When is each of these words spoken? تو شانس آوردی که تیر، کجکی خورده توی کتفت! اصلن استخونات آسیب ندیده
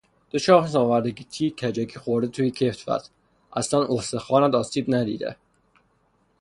تو 0.29 0.39
شانس 0.39 0.75
آوردی 0.75 1.11
که 1.11 1.23
تیر، 1.23 1.53
کجکی 1.55 1.99
خورده 1.99 2.27
توی 2.27 2.51
کتفت! 2.51 3.11
اصلن 3.59 3.85
استخونات 3.89 4.55
آسیب 4.55 4.85
ندیده 4.95 5.35